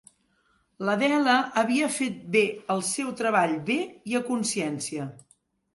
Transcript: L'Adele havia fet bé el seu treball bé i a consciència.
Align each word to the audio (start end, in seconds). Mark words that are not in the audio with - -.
L'Adele 0.87 1.35
havia 1.63 1.91
fet 1.97 2.17
bé 2.37 2.43
el 2.77 2.83
seu 2.91 3.15
treball 3.21 3.57
bé 3.71 3.79
i 4.15 4.21
a 4.23 4.25
consciència. 4.33 5.09